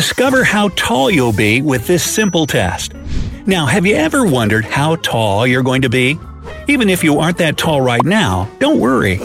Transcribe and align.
Discover 0.00 0.44
how 0.44 0.70
tall 0.76 1.10
you'll 1.10 1.30
be 1.30 1.60
with 1.60 1.86
this 1.86 2.02
simple 2.02 2.46
test. 2.46 2.94
Now, 3.44 3.66
have 3.66 3.84
you 3.84 3.94
ever 3.96 4.24
wondered 4.24 4.64
how 4.64 4.96
tall 4.96 5.46
you're 5.46 5.62
going 5.62 5.82
to 5.82 5.90
be? 5.90 6.18
Even 6.68 6.88
if 6.88 7.04
you 7.04 7.18
aren't 7.18 7.36
that 7.36 7.58
tall 7.58 7.82
right 7.82 8.02
now, 8.02 8.50
don't 8.60 8.80
worry. 8.80 9.18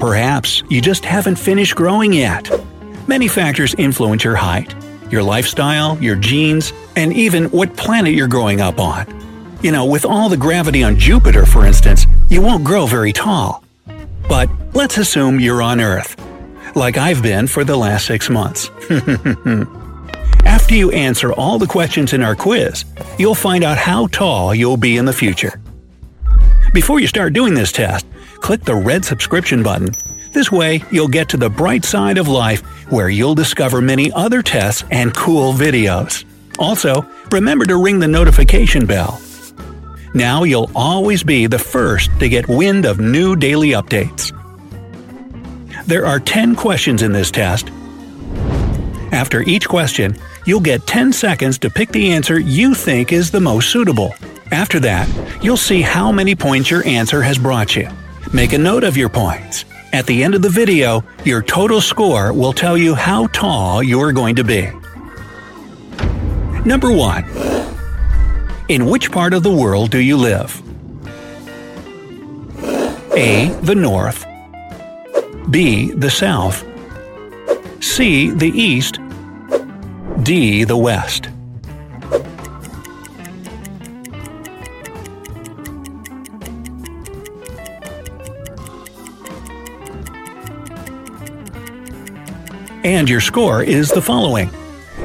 Perhaps 0.00 0.64
you 0.68 0.80
just 0.80 1.04
haven't 1.04 1.36
finished 1.36 1.76
growing 1.76 2.12
yet. 2.12 2.50
Many 3.06 3.28
factors 3.28 3.76
influence 3.78 4.24
your 4.24 4.34
height 4.34 4.74
your 5.08 5.22
lifestyle, 5.22 5.96
your 6.02 6.16
genes, 6.16 6.72
and 6.96 7.12
even 7.12 7.44
what 7.46 7.76
planet 7.76 8.12
you're 8.12 8.28
growing 8.28 8.60
up 8.60 8.80
on. 8.80 9.06
You 9.62 9.70
know, 9.70 9.86
with 9.86 10.04
all 10.04 10.28
the 10.28 10.36
gravity 10.36 10.82
on 10.82 10.98
Jupiter, 10.98 11.46
for 11.46 11.64
instance, 11.64 12.06
you 12.28 12.42
won't 12.42 12.64
grow 12.64 12.86
very 12.86 13.12
tall. 13.12 13.62
But 14.28 14.50
let's 14.74 14.98
assume 14.98 15.38
you're 15.38 15.62
on 15.62 15.80
Earth, 15.80 16.16
like 16.74 16.98
I've 16.98 17.22
been 17.22 17.46
for 17.46 17.62
the 17.62 17.76
last 17.76 18.04
six 18.04 18.28
months. 18.28 18.68
After 20.48 20.74
you 20.74 20.90
answer 20.92 21.30
all 21.34 21.58
the 21.58 21.66
questions 21.66 22.14
in 22.14 22.22
our 22.22 22.34
quiz, 22.34 22.86
you'll 23.18 23.34
find 23.34 23.62
out 23.62 23.76
how 23.76 24.06
tall 24.06 24.54
you'll 24.54 24.78
be 24.78 24.96
in 24.96 25.04
the 25.04 25.12
future. 25.12 25.60
Before 26.72 26.98
you 26.98 27.06
start 27.06 27.34
doing 27.34 27.52
this 27.52 27.70
test, 27.70 28.06
click 28.36 28.64
the 28.64 28.74
red 28.74 29.04
subscription 29.04 29.62
button. 29.62 29.90
This 30.32 30.50
way, 30.50 30.82
you'll 30.90 31.08
get 31.08 31.28
to 31.28 31.36
the 31.36 31.50
bright 31.50 31.84
side 31.84 32.16
of 32.16 32.28
life 32.28 32.62
where 32.90 33.10
you'll 33.10 33.34
discover 33.34 33.82
many 33.82 34.10
other 34.12 34.40
tests 34.40 34.84
and 34.90 35.14
cool 35.14 35.52
videos. 35.52 36.24
Also, 36.58 37.06
remember 37.30 37.66
to 37.66 37.76
ring 37.76 37.98
the 37.98 38.08
notification 38.08 38.86
bell. 38.86 39.20
Now 40.14 40.44
you'll 40.44 40.70
always 40.74 41.22
be 41.22 41.46
the 41.46 41.58
first 41.58 42.10
to 42.20 42.28
get 42.28 42.48
wind 42.48 42.86
of 42.86 43.00
new 43.00 43.36
daily 43.36 43.72
updates. 43.72 44.32
There 45.86 46.06
are 46.06 46.18
10 46.18 46.56
questions 46.56 47.02
in 47.02 47.12
this 47.12 47.30
test. 47.30 47.70
After 49.12 49.42
each 49.42 49.68
question, 49.68 50.16
you'll 50.44 50.60
get 50.60 50.86
10 50.86 51.12
seconds 51.12 51.58
to 51.58 51.70
pick 51.70 51.90
the 51.90 52.10
answer 52.12 52.38
you 52.38 52.74
think 52.74 53.12
is 53.12 53.30
the 53.30 53.40
most 53.40 53.70
suitable. 53.70 54.14
After 54.50 54.78
that, 54.80 55.08
you'll 55.42 55.56
see 55.56 55.80
how 55.80 56.12
many 56.12 56.34
points 56.34 56.70
your 56.70 56.86
answer 56.86 57.22
has 57.22 57.38
brought 57.38 57.74
you. 57.76 57.88
Make 58.32 58.52
a 58.52 58.58
note 58.58 58.84
of 58.84 58.96
your 58.96 59.08
points. 59.08 59.64
At 59.92 60.06
the 60.06 60.22
end 60.22 60.34
of 60.34 60.42
the 60.42 60.50
video, 60.50 61.02
your 61.24 61.42
total 61.42 61.80
score 61.80 62.32
will 62.32 62.52
tell 62.52 62.76
you 62.76 62.94
how 62.94 63.26
tall 63.28 63.82
you're 63.82 64.12
going 64.12 64.36
to 64.36 64.44
be. 64.44 64.70
Number 66.64 66.92
1. 66.92 67.24
In 68.68 68.84
which 68.84 69.10
part 69.10 69.32
of 69.32 69.42
the 69.42 69.52
world 69.52 69.90
do 69.90 69.98
you 69.98 70.18
live? 70.18 70.62
A. 73.16 73.48
The 73.62 73.74
North. 73.74 74.26
B. 75.50 75.92
The 75.92 76.10
South. 76.10 76.64
C. 77.80 78.30
The 78.30 78.50
East. 78.50 78.98
D. 80.28 80.64
The 80.64 80.76
West. 80.76 81.30
And 92.84 93.08
your 93.08 93.22
score 93.22 93.62
is 93.62 93.88
the 93.88 94.02
following. 94.02 94.50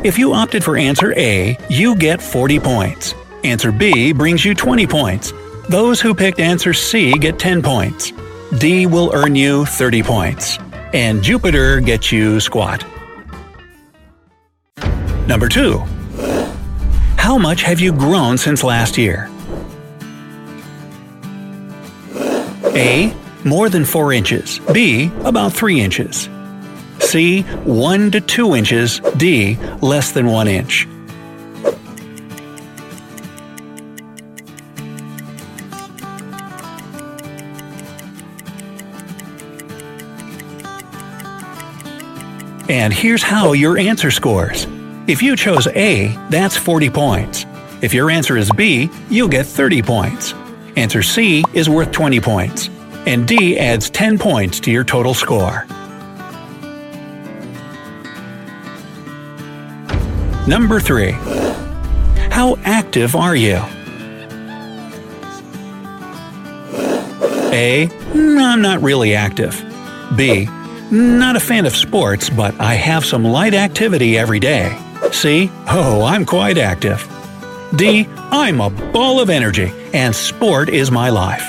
If 0.04 0.20
you 0.20 0.34
opted 0.34 0.62
for 0.62 0.76
answer 0.76 1.18
A, 1.18 1.58
you 1.70 1.96
get 1.96 2.22
40 2.22 2.60
points. 2.60 3.16
Answer 3.46 3.72
B 3.72 4.12
brings 4.12 4.44
you 4.44 4.54
20 4.54 4.86
points. 4.88 5.32
Those 5.70 6.02
who 6.02 6.14
picked 6.14 6.42
answer 6.42 6.74
C 6.74 7.14
get 7.14 7.40
10 7.40 7.62
points. 7.62 8.12
D 8.58 8.88
will 8.88 9.10
earn 9.14 9.38
you 9.38 9.64
30 9.68 10.04
points. 10.04 10.60
And 10.92 11.24
Jupiter 11.24 11.80
gets 11.80 12.12
you 12.12 12.42
squat. 12.42 12.84
Number 15.28 15.48
2. 15.48 15.78
How 17.18 17.38
much 17.38 17.64
have 17.64 17.80
you 17.80 17.94
grown 17.94 18.38
since 18.38 18.64
last 18.64 18.98
year? 18.98 19.30
A. 22.76 23.16
More 23.46 23.70
than 23.70 23.86
4 23.86 24.12
inches. 24.12 24.60
B. 24.74 25.10
About 25.24 25.54
3 25.54 25.80
inches. 25.80 26.28
C. 27.00 27.42
1 27.42 28.12
to 28.12 28.22
2 28.22 28.56
inches. 28.56 29.00
D. 29.16 29.56
Less 29.82 30.12
than 30.12 30.28
1 30.28 30.48
inch. 30.48 30.88
And 42.68 42.92
here's 42.94 43.24
how 43.24 43.54
your 43.54 43.78
answer 43.78 44.12
scores. 44.12 44.68
If 45.06 45.22
you 45.22 45.36
chose 45.36 45.68
A, 45.68 46.08
that's 46.30 46.56
40 46.56 46.90
points. 46.90 47.46
If 47.82 47.94
your 47.94 48.10
answer 48.10 48.38
is 48.38 48.50
B, 48.52 48.90
you'll 49.10 49.28
get 49.28 49.46
30 49.46 49.82
points. 49.82 50.34
Answer 50.78 51.04
C 51.04 51.44
is 51.54 51.70
worth 51.70 51.92
20 51.92 52.22
points. 52.22 52.70
And 53.06 53.28
D 53.28 53.60
adds 53.60 53.90
10 53.90 54.18
points 54.18 54.62
to 54.62 54.72
your 54.72 54.86
total 54.86 55.14
score. 55.14 55.66
Number 60.48 60.80
3. 60.80 61.12
How 62.32 62.56
active 62.64 63.14
are 63.18 63.36
you? 63.36 63.62
A. 67.52 67.90
I'm 68.14 68.62
not 68.62 68.82
really 68.82 69.16
active. 69.16 69.62
B. 70.16 70.48
Not 70.92 71.36
a 71.36 71.42
fan 71.42 71.66
of 71.66 71.76
sports, 71.76 72.30
but 72.30 72.58
I 72.62 72.76
have 72.76 73.04
some 73.04 73.26
light 73.26 73.54
activity 73.54 74.18
every 74.18 74.40
day. 74.40 74.80
C. 75.14 75.50
Oh, 75.68 76.04
I'm 76.04 76.26
quite 76.26 76.58
active. 76.58 77.08
D. 77.76 78.08
I'm 78.32 78.62
a 78.62 78.70
ball 78.70 79.20
of 79.20 79.30
energy, 79.30 79.72
and 79.94 80.16
sport 80.16 80.70
is 80.70 80.92
my 80.92 81.10
life. 81.10 81.42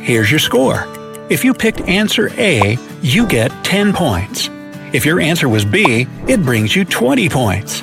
Here's 0.00 0.30
your 0.30 0.38
score. 0.38 0.84
If 1.28 1.44
you 1.44 1.52
picked 1.52 1.80
answer 1.80 2.30
A, 2.38 2.78
you 3.02 3.26
get 3.26 3.50
10 3.64 3.92
points. 3.92 4.48
If 4.92 5.04
your 5.04 5.18
answer 5.18 5.48
was 5.48 5.64
B, 5.64 6.06
it 6.28 6.42
brings 6.44 6.76
you 6.76 6.84
20 6.84 7.28
points. 7.28 7.82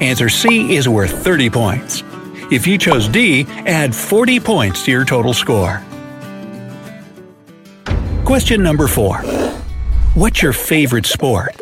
Answer 0.00 0.28
C 0.28 0.74
is 0.74 0.88
worth 0.88 1.24
30 1.24 1.48
points. 1.48 2.02
If 2.52 2.66
you 2.66 2.76
chose 2.76 3.08
D, 3.08 3.46
add 3.64 3.94
40 3.94 4.38
points 4.38 4.84
to 4.84 4.90
your 4.90 5.06
total 5.06 5.32
score. 5.32 5.82
Question 8.26 8.62
number 8.62 8.86
4. 8.86 9.22
What's 10.12 10.42
your 10.42 10.52
favorite 10.52 11.06
sport? 11.06 11.61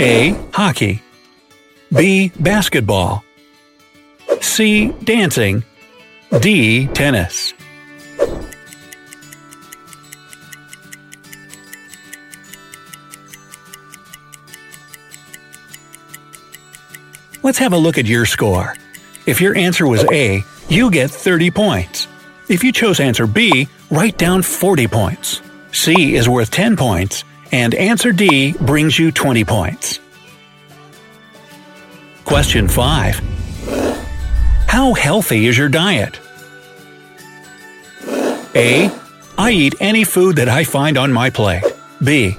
A. 0.00 0.30
Hockey. 0.52 1.02
B. 1.92 2.30
Basketball. 2.38 3.24
C. 4.40 4.92
Dancing. 5.02 5.64
D. 6.40 6.86
Tennis. 6.88 7.52
Let's 17.42 17.58
have 17.58 17.72
a 17.72 17.78
look 17.78 17.98
at 17.98 18.06
your 18.06 18.26
score. 18.26 18.74
If 19.26 19.40
your 19.40 19.56
answer 19.56 19.86
was 19.86 20.04
A, 20.12 20.44
you 20.68 20.90
get 20.90 21.10
30 21.10 21.50
points. 21.50 22.06
If 22.48 22.62
you 22.62 22.72
chose 22.72 23.00
answer 23.00 23.26
B, 23.26 23.68
write 23.90 24.18
down 24.18 24.42
40 24.42 24.86
points. 24.86 25.40
C 25.72 26.14
is 26.14 26.28
worth 26.28 26.50
10 26.50 26.76
points, 26.76 27.24
and 27.52 27.74
answer 27.74 28.12
D 28.12 28.52
brings 28.52 28.98
you 28.98 29.12
20 29.12 29.44
points. 29.44 30.00
Question 32.24 32.68
5. 32.68 33.20
How 34.66 34.92
healthy 34.92 35.46
is 35.46 35.56
your 35.56 35.68
diet? 35.68 36.20
A. 38.54 38.90
I 39.38 39.50
eat 39.50 39.74
any 39.80 40.04
food 40.04 40.36
that 40.36 40.48
I 40.48 40.64
find 40.64 40.98
on 40.98 41.12
my 41.12 41.30
plate. 41.30 41.62
B. 42.02 42.36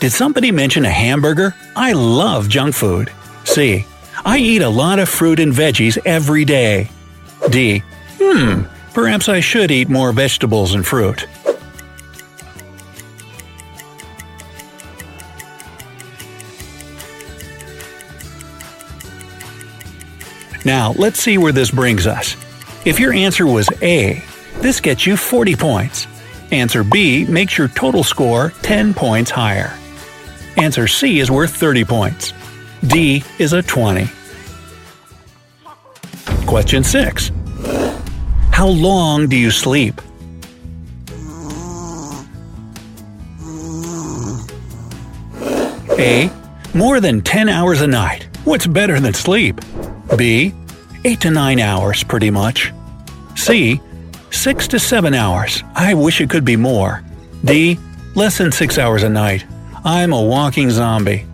Did 0.00 0.12
somebody 0.12 0.50
mention 0.50 0.84
a 0.84 0.90
hamburger? 0.90 1.54
I 1.76 1.92
love 1.92 2.48
junk 2.48 2.74
food. 2.74 3.10
C. 3.44 3.86
I 4.24 4.38
eat 4.38 4.62
a 4.62 4.68
lot 4.68 4.98
of 4.98 5.08
fruit 5.08 5.40
and 5.40 5.52
veggies 5.52 5.98
every 6.04 6.44
day. 6.44 6.90
D. 7.50 7.82
Hmm, 8.18 8.62
perhaps 8.92 9.28
I 9.28 9.40
should 9.40 9.70
eat 9.70 9.88
more 9.88 10.12
vegetables 10.12 10.74
and 10.74 10.86
fruit. 10.86 11.26
Now, 20.70 20.92
let's 20.92 21.18
see 21.18 21.36
where 21.36 21.50
this 21.50 21.72
brings 21.72 22.06
us. 22.06 22.36
If 22.86 23.00
your 23.00 23.12
answer 23.12 23.44
was 23.44 23.68
A, 23.82 24.22
this 24.60 24.80
gets 24.80 25.04
you 25.04 25.16
40 25.16 25.56
points. 25.56 26.06
Answer 26.52 26.84
B 26.84 27.24
makes 27.24 27.58
your 27.58 27.66
total 27.66 28.04
score 28.04 28.50
10 28.62 28.94
points 28.94 29.32
higher. 29.32 29.76
Answer 30.56 30.86
C 30.86 31.18
is 31.18 31.28
worth 31.28 31.56
30 31.56 31.84
points. 31.84 32.32
D 32.86 33.24
is 33.40 33.52
a 33.52 33.62
20. 33.62 34.06
Question 36.46 36.84
6. 36.84 37.32
How 38.52 38.68
long 38.68 39.26
do 39.26 39.36
you 39.36 39.50
sleep? 39.50 40.00
A. 45.98 46.30
More 46.74 47.00
than 47.00 47.22
10 47.22 47.48
hours 47.48 47.80
a 47.80 47.88
night. 47.88 48.28
What's 48.44 48.68
better 48.68 49.00
than 49.00 49.14
sleep? 49.14 49.60
B. 50.16 50.54
8 51.04 51.20
to 51.20 51.30
9 51.30 51.60
hours, 51.60 52.04
pretty 52.04 52.30
much. 52.30 52.72
C. 53.34 53.80
6 54.30 54.68
to 54.68 54.78
7 54.78 55.14
hours. 55.14 55.64
I 55.74 55.94
wish 55.94 56.20
it 56.20 56.28
could 56.30 56.44
be 56.44 56.56
more. 56.56 57.02
D. 57.44 57.78
Less 58.14 58.38
than 58.38 58.52
6 58.52 58.78
hours 58.78 59.02
a 59.02 59.08
night. 59.08 59.46
I'm 59.84 60.12
a 60.12 60.20
walking 60.20 60.70
zombie. 60.70 61.26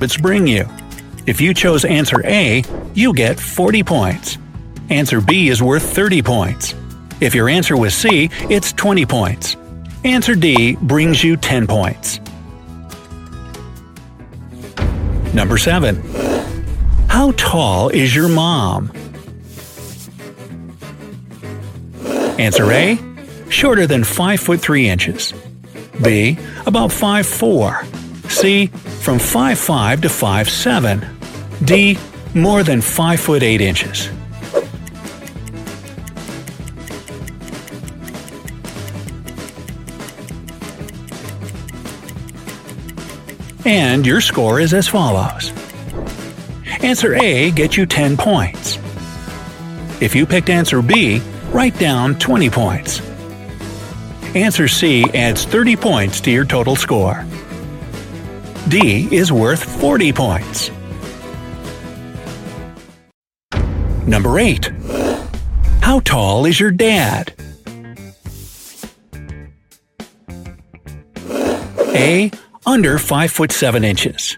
Let's 0.00 0.16
bring 0.16 0.46
you. 0.46 0.68
If 1.26 1.40
you 1.40 1.54
chose 1.54 1.84
answer 1.84 2.26
A, 2.26 2.64
you 2.92 3.14
get 3.14 3.38
40 3.38 3.84
points. 3.84 4.36
Answer 4.90 5.20
B 5.20 5.48
is 5.48 5.62
worth 5.62 5.94
30 5.94 6.22
points. 6.22 6.74
If 7.22 7.36
your 7.36 7.48
answer 7.48 7.76
was 7.76 7.94
C, 7.94 8.30
it's 8.50 8.72
20 8.72 9.06
points. 9.06 9.56
Answer 10.02 10.34
D 10.34 10.74
brings 10.82 11.22
you 11.22 11.36
10 11.36 11.68
points. 11.68 12.18
Number 15.32 15.56
7. 15.56 16.02
How 17.06 17.30
tall 17.36 17.90
is 17.90 18.12
your 18.12 18.28
mom? 18.28 18.90
Answer 22.40 22.72
A. 22.72 22.98
Shorter 23.48 23.86
than 23.86 24.02
5 24.02 24.40
foot 24.40 24.60
3 24.60 24.88
inches. 24.88 25.32
B. 26.02 26.36
About 26.66 26.90
5 26.90 27.24
4. 27.24 27.84
C. 28.30 28.66
From 28.66 29.18
5'5 29.18 30.02
to 30.02 30.08
5'7. 30.08 31.64
D. 31.64 31.96
More 32.34 32.64
than 32.64 32.80
5 32.80 33.20
foot 33.20 33.44
8 33.44 33.60
inches. 33.60 34.10
And 43.64 44.04
your 44.04 44.20
score 44.20 44.58
is 44.58 44.74
as 44.74 44.88
follows. 44.88 45.52
Answer 46.82 47.14
A 47.14 47.50
gets 47.52 47.76
you 47.76 47.86
10 47.86 48.16
points. 48.16 48.78
If 50.00 50.16
you 50.16 50.26
picked 50.26 50.50
answer 50.50 50.82
B, 50.82 51.20
write 51.52 51.78
down 51.78 52.18
20 52.18 52.50
points. 52.50 53.00
Answer 54.34 54.66
C 54.66 55.04
adds 55.14 55.44
30 55.44 55.76
points 55.76 56.20
to 56.22 56.30
your 56.32 56.44
total 56.44 56.74
score. 56.74 57.24
D 58.68 59.08
is 59.14 59.30
worth 59.30 59.62
40 59.80 60.12
points. 60.12 60.70
Number 64.06 64.38
8. 64.38 64.70
How 65.80 66.00
tall 66.00 66.46
is 66.46 66.58
your 66.58 66.72
dad? 66.72 67.32
A. 71.94 72.30
Under 72.64 72.98
5 72.98 73.30
foot 73.32 73.52
7 73.52 73.84
inches. 73.84 74.36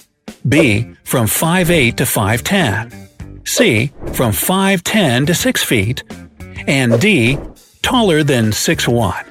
B. 0.48 0.94
From 1.04 1.26
5'8 1.26 1.96
to 1.96 2.04
5'10. 2.04 3.48
C. 3.48 3.92
From 4.12 4.32
5'10 4.32 5.26
to 5.26 5.34
6 5.34 5.64
feet. 5.64 6.02
And 6.66 7.00
D. 7.00 7.38
Taller 7.82 8.22
than 8.22 8.46
6'1. 8.46 9.30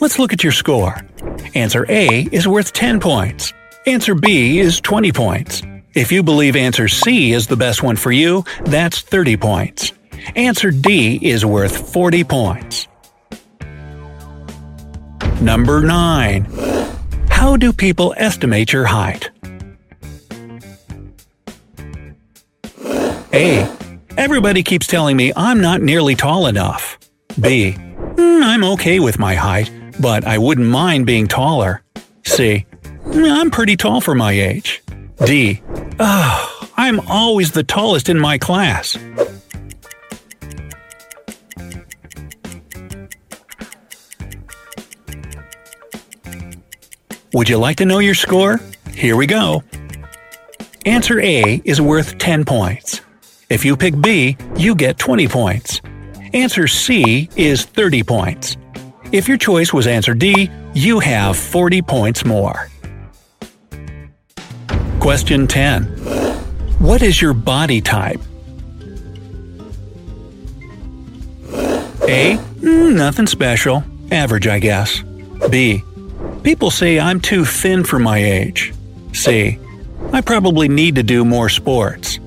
Let's 0.00 0.18
look 0.18 0.32
at 0.32 0.42
your 0.42 0.52
score. 0.52 0.96
Answer 1.54 1.86
A 1.88 2.28
is 2.32 2.46
worth 2.46 2.72
10 2.72 3.00
points. 3.00 3.52
Answer 3.86 4.14
B 4.14 4.58
is 4.58 4.80
20 4.80 5.12
points. 5.12 5.62
If 5.96 6.12
you 6.12 6.22
believe 6.22 6.56
answer 6.56 6.88
C 6.88 7.32
is 7.32 7.46
the 7.46 7.56
best 7.56 7.82
one 7.82 7.96
for 7.96 8.12
you, 8.12 8.44
that's 8.66 9.00
30 9.00 9.38
points. 9.38 9.92
Answer 10.36 10.70
D 10.70 11.18
is 11.22 11.46
worth 11.46 11.90
40 11.94 12.22
points. 12.22 12.86
Number 15.40 15.80
9. 15.80 16.44
How 17.30 17.56
do 17.56 17.72
people 17.72 18.12
estimate 18.18 18.74
your 18.74 18.84
height? 18.84 19.30
A. 23.32 23.66
Everybody 24.18 24.62
keeps 24.62 24.86
telling 24.86 25.16
me 25.16 25.32
I'm 25.34 25.62
not 25.62 25.80
nearly 25.80 26.14
tall 26.14 26.46
enough. 26.46 26.98
B. 27.40 27.72
Mm, 27.72 28.42
I'm 28.42 28.64
okay 28.64 29.00
with 29.00 29.18
my 29.18 29.34
height, 29.34 29.72
but 29.98 30.26
I 30.26 30.36
wouldn't 30.36 30.68
mind 30.68 31.06
being 31.06 31.26
taller. 31.26 31.82
C. 32.26 32.66
I'm 33.06 33.50
pretty 33.50 33.78
tall 33.78 34.02
for 34.02 34.14
my 34.14 34.32
age. 34.32 34.82
D. 35.24 35.62
Oh, 35.98 36.70
I'm 36.76 37.00
always 37.08 37.52
the 37.52 37.62
tallest 37.62 38.08
in 38.08 38.18
my 38.18 38.36
class. 38.36 38.98
Would 47.32 47.48
you 47.48 47.58
like 47.58 47.76
to 47.78 47.84
know 47.84 47.98
your 47.98 48.14
score? 48.14 48.60
Here 48.92 49.16
we 49.16 49.26
go. 49.26 49.62
Answer 50.84 51.20
A 51.20 51.60
is 51.64 51.80
worth 51.80 52.18
10 52.18 52.44
points. 52.44 53.00
If 53.48 53.64
you 53.64 53.76
pick 53.76 54.00
B, 54.00 54.36
you 54.56 54.74
get 54.74 54.98
20 54.98 55.28
points. 55.28 55.80
Answer 56.32 56.66
C 56.66 57.28
is 57.36 57.64
30 57.64 58.02
points. 58.02 58.56
If 59.12 59.28
your 59.28 59.36
choice 59.36 59.72
was 59.72 59.86
answer 59.86 60.14
D, 60.14 60.50
you 60.74 60.98
have 61.00 61.36
40 61.36 61.82
points 61.82 62.24
more. 62.24 62.68
Question 65.06 65.46
10. 65.46 65.84
What 66.80 67.00
is 67.00 67.22
your 67.22 67.32
body 67.32 67.80
type? 67.80 68.20
A. 72.08 72.36
Mm, 72.58 72.96
nothing 72.96 73.28
special. 73.28 73.84
Average, 74.10 74.48
I 74.48 74.58
guess. 74.58 75.04
B. 75.48 75.84
People 76.42 76.72
say 76.72 76.98
I'm 76.98 77.20
too 77.20 77.44
thin 77.44 77.84
for 77.84 78.00
my 78.00 78.18
age. 78.18 78.74
C. 79.12 79.60
I 80.12 80.22
probably 80.22 80.66
need 80.66 80.96
to 80.96 81.04
do 81.04 81.24
more 81.24 81.50
sports. 81.50 82.18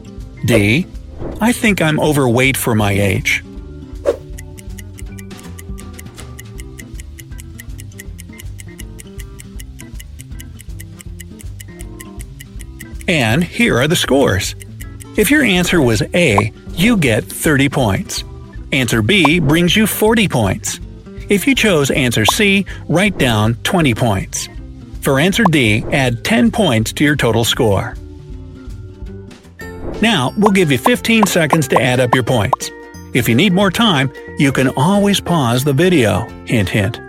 D. 0.46 0.88
I 1.42 1.52
think 1.52 1.82
I'm 1.82 2.00
overweight 2.00 2.56
for 2.56 2.76
my 2.76 2.94
age. 2.94 3.44
And 13.10 13.44
here 13.44 13.76
are 13.80 13.88
the 13.88 13.96
scores. 13.96 14.54
If 15.18 15.32
your 15.32 15.42
answer 15.44 15.82
was 15.82 16.04
A, 16.14 16.54
you 16.74 16.96
get 16.96 17.24
30 17.24 17.68
points. 17.68 18.24
Answer 18.72 19.02
B 19.02 19.40
brings 19.40 19.76
you 19.76 19.88
40 19.88 20.28
points. 20.28 20.80
If 21.28 21.48
you 21.48 21.56
chose 21.56 21.90
answer 21.90 22.24
C, 22.24 22.68
write 22.88 23.18
down 23.18 23.56
20 23.64 23.96
points. 23.96 24.48
For 25.02 25.20
answer 25.20 25.44
D, 25.44 25.84
add 25.92 26.24
10 26.24 26.52
points 26.52 26.94
to 26.94 27.04
your 27.04 27.16
total 27.16 27.44
score. 27.44 27.96
Now, 30.04 30.32
we'll 30.38 30.52
give 30.52 30.72
you 30.72 30.78
15 30.78 31.26
seconds 31.26 31.68
to 31.70 31.82
add 31.82 32.00
up 32.00 32.14
your 32.14 32.24
points. 32.24 32.70
If 33.16 33.28
you 33.28 33.34
need 33.34 33.54
more 33.54 33.72
time, 33.72 34.14
you 34.38 34.52
can 34.52 34.70
always 34.78 35.20
pause 35.20 35.64
the 35.64 35.74
video. 35.74 36.30
Hint, 36.46 36.70
hint. 36.70 37.09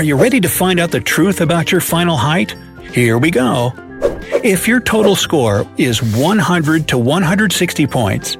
Are 0.00 0.12
you 0.12 0.16
ready 0.16 0.40
to 0.40 0.48
find 0.48 0.80
out 0.80 0.92
the 0.92 1.00
truth 1.00 1.42
about 1.42 1.70
your 1.70 1.82
final 1.82 2.16
height? 2.16 2.56
Here 2.94 3.18
we 3.18 3.30
go. 3.30 3.74
If 4.42 4.66
your 4.66 4.80
total 4.80 5.14
score 5.14 5.66
is 5.76 6.02
100 6.02 6.88
to 6.88 6.96
160 6.96 7.86
points, 7.86 8.38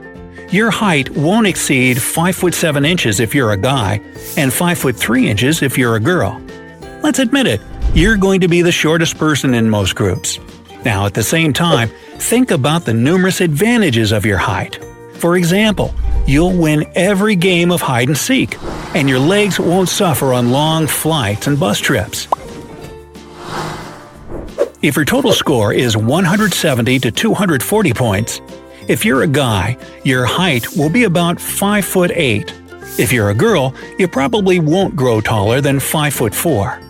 your 0.48 0.70
height 0.70 1.10
won't 1.10 1.46
exceed 1.46 2.00
5 2.00 2.34
foot 2.34 2.54
7 2.54 2.86
inches 2.86 3.20
if 3.20 3.34
you're 3.34 3.52
a 3.52 3.58
guy 3.58 4.00
and 4.38 4.50
5 4.50 4.78
foot 4.78 4.96
3 4.96 5.28
inches 5.28 5.60
if 5.60 5.76
you're 5.76 5.96
a 5.96 6.00
girl. 6.00 6.40
Let's 7.02 7.18
admit 7.18 7.46
it, 7.46 7.60
you're 7.92 8.16
going 8.16 8.40
to 8.40 8.48
be 8.48 8.62
the 8.62 8.72
shortest 8.72 9.18
person 9.18 9.52
in 9.52 9.68
most 9.68 9.94
groups. 9.94 10.38
Now, 10.86 11.04
at 11.04 11.12
the 11.12 11.22
same 11.22 11.52
time, 11.52 11.90
think 12.14 12.52
about 12.52 12.86
the 12.86 12.94
numerous 12.94 13.42
advantages 13.42 14.12
of 14.12 14.24
your 14.24 14.38
height. 14.38 14.82
For 15.16 15.36
example, 15.36 15.94
you'll 16.26 16.56
win 16.56 16.84
every 16.94 17.36
game 17.36 17.70
of 17.70 17.80
hide 17.80 18.08
and 18.08 18.18
seek, 18.18 18.56
and 18.94 19.08
your 19.08 19.18
legs 19.18 19.58
won't 19.58 19.88
suffer 19.88 20.32
on 20.32 20.50
long 20.50 20.86
flights 20.86 21.46
and 21.46 21.58
bus 21.58 21.78
trips. 21.78 22.28
If 24.82 24.96
your 24.96 25.04
total 25.04 25.32
score 25.32 25.74
is 25.74 25.96
170 25.96 26.98
to 27.00 27.10
240 27.10 27.92
points, 27.92 28.40
if 28.88 29.04
you're 29.04 29.22
a 29.22 29.26
guy, 29.26 29.76
your 30.04 30.24
height 30.24 30.74
will 30.76 30.88
be 30.88 31.04
about 31.04 31.38
5 31.38 31.84
foot 31.84 32.10
8. 32.14 32.54
If 32.98 33.12
you're 33.12 33.30
a 33.30 33.34
girl, 33.34 33.74
you 33.98 34.08
probably 34.08 34.58
won't 34.58 34.96
grow 34.96 35.20
taller 35.20 35.60
than 35.60 35.80
5 35.80 36.14
foot 36.14 36.34
4. 36.34 36.80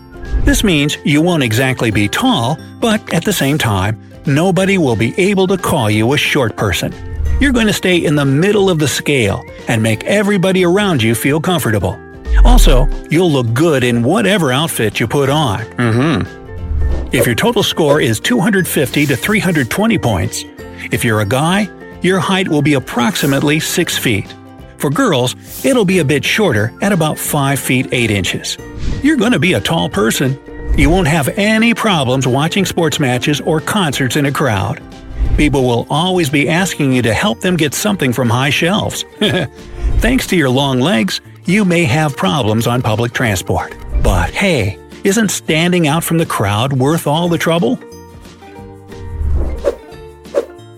This 0.44 0.62
means 0.62 0.98
you 1.04 1.20
won't 1.20 1.42
exactly 1.42 1.90
be 1.90 2.08
tall, 2.08 2.58
but 2.80 3.12
at 3.12 3.24
the 3.24 3.32
same 3.32 3.58
time, 3.58 4.00
nobody 4.24 4.78
will 4.78 4.96
be 4.96 5.12
able 5.18 5.46
to 5.48 5.58
call 5.58 5.90
you 5.90 6.12
a 6.12 6.18
short 6.18 6.56
person. 6.56 7.09
You're 7.40 7.52
going 7.52 7.68
to 7.68 7.72
stay 7.72 7.96
in 7.96 8.16
the 8.16 8.26
middle 8.26 8.68
of 8.68 8.78
the 8.78 8.86
scale 8.86 9.42
and 9.66 9.82
make 9.82 10.04
everybody 10.04 10.64
around 10.64 11.02
you 11.02 11.14
feel 11.14 11.40
comfortable. 11.40 11.98
Also, 12.44 12.86
you'll 13.08 13.32
look 13.32 13.52
good 13.54 13.82
in 13.82 14.02
whatever 14.02 14.52
outfit 14.52 15.00
you 15.00 15.08
put 15.08 15.30
on. 15.30 15.60
Mm-hmm. 15.60 17.06
If 17.14 17.24
your 17.24 17.34
total 17.34 17.62
score 17.62 17.98
is 18.00 18.20
250 18.20 19.06
to 19.06 19.16
320 19.16 19.98
points, 19.98 20.44
if 20.92 21.02
you're 21.02 21.20
a 21.20 21.26
guy, 21.26 21.68
your 22.02 22.18
height 22.18 22.46
will 22.46 22.62
be 22.62 22.74
approximately 22.74 23.58
6 23.58 23.98
feet. 23.98 24.34
For 24.76 24.90
girls, 24.90 25.34
it'll 25.64 25.86
be 25.86 25.98
a 25.98 26.04
bit 26.04 26.24
shorter 26.24 26.72
at 26.82 26.92
about 26.92 27.18
5 27.18 27.58
feet 27.58 27.88
8 27.90 28.10
inches. 28.10 28.58
You're 29.02 29.16
going 29.16 29.32
to 29.32 29.38
be 29.38 29.54
a 29.54 29.60
tall 29.60 29.88
person. 29.88 30.38
You 30.76 30.90
won't 30.90 31.08
have 31.08 31.28
any 31.28 31.72
problems 31.72 32.26
watching 32.26 32.66
sports 32.66 33.00
matches 33.00 33.40
or 33.40 33.60
concerts 33.60 34.16
in 34.16 34.26
a 34.26 34.32
crowd. 34.32 34.82
People 35.36 35.64
will 35.64 35.86
always 35.88 36.28
be 36.28 36.48
asking 36.48 36.92
you 36.92 37.02
to 37.02 37.14
help 37.14 37.40
them 37.40 37.56
get 37.56 37.72
something 37.74 38.12
from 38.12 38.28
high 38.28 38.50
shelves. 38.50 39.04
Thanks 39.98 40.26
to 40.28 40.36
your 40.36 40.50
long 40.50 40.80
legs, 40.80 41.20
you 41.44 41.64
may 41.64 41.84
have 41.84 42.16
problems 42.16 42.66
on 42.66 42.82
public 42.82 43.12
transport. 43.12 43.74
But 44.02 44.30
hey, 44.30 44.78
isn't 45.04 45.30
standing 45.30 45.88
out 45.88 46.04
from 46.04 46.18
the 46.18 46.26
crowd 46.26 46.72
worth 46.72 47.06
all 47.06 47.28
the 47.28 47.38
trouble? 47.38 47.78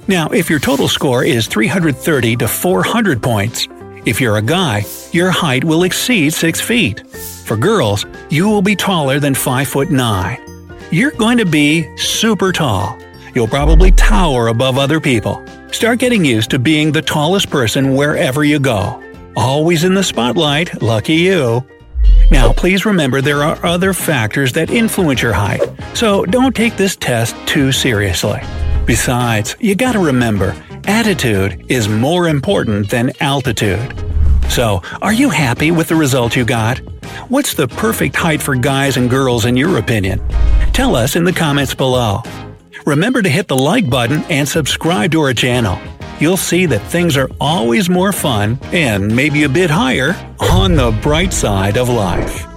Now, 0.08 0.28
if 0.28 0.50
your 0.50 0.58
total 0.58 0.88
score 0.88 1.24
is 1.24 1.46
330 1.46 2.36
to 2.36 2.48
400 2.48 3.22
points, 3.22 3.68
if 4.04 4.20
you're 4.20 4.36
a 4.36 4.42
guy, 4.42 4.84
your 5.12 5.30
height 5.30 5.64
will 5.64 5.84
exceed 5.84 6.34
6 6.34 6.60
feet. 6.60 7.06
For 7.46 7.56
girls, 7.56 8.04
you 8.28 8.48
will 8.48 8.62
be 8.62 8.76
taller 8.76 9.20
than 9.20 9.34
5 9.34 9.68
foot 9.68 9.90
9. 9.90 10.38
You're 10.90 11.12
going 11.12 11.38
to 11.38 11.46
be 11.46 11.96
super 11.96 12.52
tall 12.52 12.98
you'll 13.34 13.48
probably 13.48 13.90
tower 13.92 14.48
above 14.48 14.78
other 14.78 15.00
people. 15.00 15.44
Start 15.70 15.98
getting 15.98 16.24
used 16.24 16.50
to 16.50 16.58
being 16.58 16.92
the 16.92 17.02
tallest 17.02 17.50
person 17.50 17.94
wherever 17.94 18.44
you 18.44 18.58
go. 18.58 19.02
Always 19.36 19.84
in 19.84 19.94
the 19.94 20.04
spotlight, 20.04 20.82
lucky 20.82 21.14
you. 21.14 21.64
Now, 22.30 22.52
please 22.52 22.84
remember 22.84 23.20
there 23.20 23.42
are 23.42 23.64
other 23.64 23.92
factors 23.92 24.52
that 24.52 24.70
influence 24.70 25.22
your 25.22 25.32
height, 25.32 25.62
so 25.94 26.24
don't 26.24 26.54
take 26.54 26.76
this 26.76 26.96
test 26.96 27.36
too 27.46 27.72
seriously. 27.72 28.40
Besides, 28.86 29.56
you 29.60 29.74
gotta 29.74 29.98
remember, 29.98 30.56
attitude 30.84 31.64
is 31.68 31.88
more 31.88 32.28
important 32.28 32.90
than 32.90 33.12
altitude. 33.20 33.94
So, 34.48 34.82
are 35.00 35.12
you 35.12 35.30
happy 35.30 35.70
with 35.70 35.88
the 35.88 35.94
result 35.94 36.36
you 36.36 36.44
got? 36.44 36.78
What's 37.28 37.54
the 37.54 37.68
perfect 37.68 38.16
height 38.16 38.42
for 38.42 38.54
guys 38.54 38.96
and 38.96 39.08
girls 39.08 39.44
in 39.44 39.56
your 39.56 39.78
opinion? 39.78 40.20
Tell 40.72 40.96
us 40.96 41.16
in 41.16 41.24
the 41.24 41.32
comments 41.32 41.74
below. 41.74 42.22
Remember 42.86 43.22
to 43.22 43.28
hit 43.28 43.48
the 43.48 43.56
like 43.56 43.88
button 43.88 44.24
and 44.24 44.48
subscribe 44.48 45.12
to 45.12 45.20
our 45.20 45.32
channel. 45.32 45.78
You'll 46.18 46.36
see 46.36 46.66
that 46.66 46.80
things 46.80 47.16
are 47.16 47.30
always 47.40 47.88
more 47.88 48.12
fun 48.12 48.58
and 48.72 49.14
maybe 49.14 49.44
a 49.44 49.48
bit 49.48 49.70
higher 49.70 50.14
on 50.40 50.74
the 50.74 50.90
bright 51.02 51.32
side 51.32 51.76
of 51.76 51.88
life. 51.88 52.51